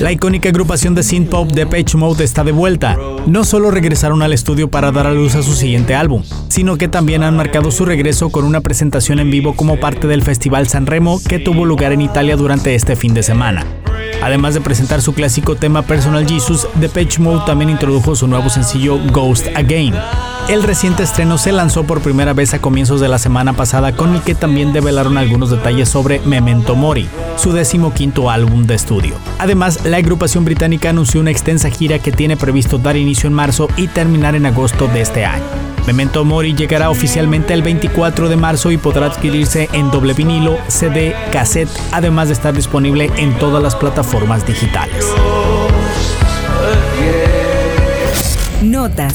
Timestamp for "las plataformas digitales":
43.62-45.06